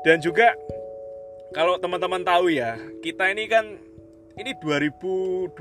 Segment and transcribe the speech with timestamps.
[0.00, 0.56] Dan juga
[1.52, 3.76] kalau teman-teman tahu ya, kita ini kan
[4.40, 5.52] ini 2021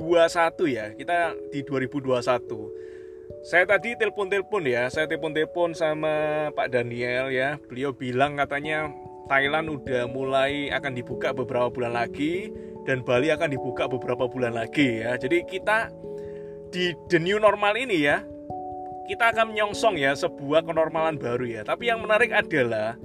[0.69, 3.43] ya, kita di 2021.
[3.43, 7.59] Saya tadi telepon-telepon ya, saya telepon-telepon sama Pak Daniel ya.
[7.67, 8.87] Beliau bilang katanya
[9.27, 12.49] Thailand udah mulai akan dibuka beberapa bulan lagi
[12.87, 15.19] dan Bali akan dibuka beberapa bulan lagi ya.
[15.19, 15.91] Jadi kita
[16.71, 18.23] di the new normal ini ya,
[19.09, 21.61] kita akan menyongsong ya sebuah kenormalan baru ya.
[21.65, 22.95] Tapi yang menarik adalah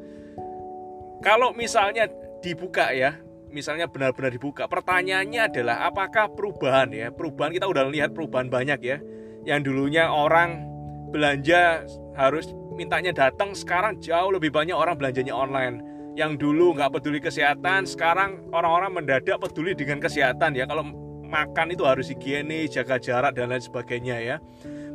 [1.24, 2.04] kalau misalnya
[2.44, 3.16] dibuka ya,
[3.48, 7.08] misalnya benar-benar dibuka, pertanyaannya adalah apakah perubahan ya?
[7.08, 9.00] Perubahan kita udah lihat perubahan banyak ya.
[9.48, 10.68] Yang dulunya orang
[11.08, 15.80] belanja harus mintanya datang, sekarang jauh lebih banyak orang belanjanya online.
[16.12, 20.68] Yang dulu nggak peduli kesehatan, sekarang orang-orang mendadak peduli dengan kesehatan ya.
[20.68, 20.84] Kalau
[21.24, 24.36] makan itu harus higienis, jaga jarak dan lain sebagainya ya.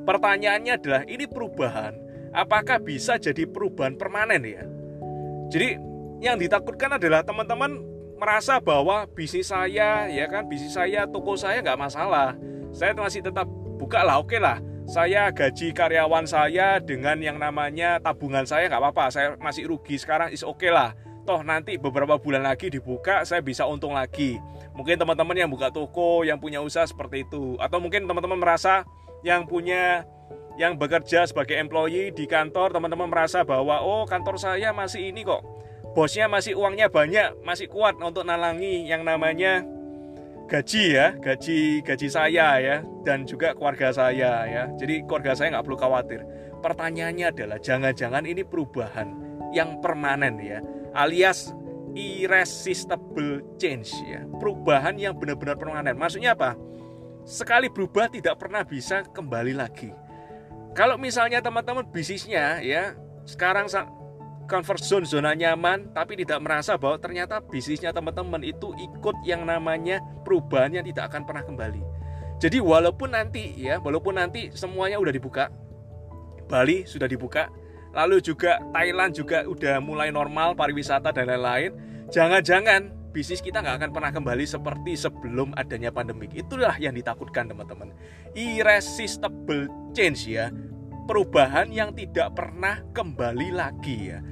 [0.05, 1.97] Pertanyaannya adalah ini perubahan,
[2.31, 4.63] apakah bisa jadi perubahan permanen ya?
[5.51, 5.89] Jadi
[6.19, 7.79] yang ditakutkan adalah teman-teman
[8.19, 12.35] merasa bahwa bisnis saya ya kan bisnis saya toko saya nggak masalah.
[12.75, 13.47] Saya masih tetap
[13.79, 14.59] buka lah oke lah.
[14.89, 19.05] Saya gaji karyawan saya dengan yang namanya tabungan saya nggak apa-apa.
[19.09, 20.91] Saya masih rugi sekarang is oke okay lah.
[21.23, 24.35] Toh nanti beberapa bulan lagi dibuka saya bisa untung lagi.
[24.75, 27.55] Mungkin teman-teman yang buka toko yang punya usaha seperti itu.
[27.63, 28.83] Atau mungkin teman-teman merasa
[29.23, 30.03] yang punya
[30.59, 35.39] yang bekerja sebagai employee di kantor teman-teman merasa bahwa oh kantor saya masih ini kok
[35.93, 39.65] bosnya masih uangnya banyak, masih kuat untuk nalangi yang namanya
[40.49, 44.63] gaji ya, gaji gaji saya ya, dan juga keluarga saya ya.
[44.77, 46.21] Jadi keluarga saya nggak perlu khawatir.
[46.59, 49.07] Pertanyaannya adalah jangan-jangan ini perubahan
[49.55, 50.59] yang permanen ya,
[50.97, 51.53] alias
[51.93, 55.95] irresistible change ya, perubahan yang benar-benar permanen.
[55.97, 56.57] Maksudnya apa?
[57.25, 59.93] Sekali berubah tidak pernah bisa kembali lagi.
[60.73, 62.93] Kalau misalnya teman-teman bisnisnya ya
[63.25, 63.69] sekarang
[64.49, 70.01] comfort zone zona nyaman tapi tidak merasa bahwa ternyata bisnisnya teman-teman itu ikut yang namanya
[70.25, 71.81] perubahan yang tidak akan pernah kembali.
[72.39, 75.51] Jadi walaupun nanti ya, walaupun nanti semuanya udah dibuka,
[76.47, 77.51] Bali sudah dibuka,
[77.91, 81.75] lalu juga Thailand juga udah mulai normal pariwisata dan lain-lain,
[82.09, 86.31] jangan-jangan bisnis kita nggak akan pernah kembali seperti sebelum adanya pandemik.
[86.31, 87.91] Itulah yang ditakutkan teman-teman.
[88.31, 90.47] Irresistible change ya,
[91.09, 94.23] perubahan yang tidak pernah kembali lagi ya.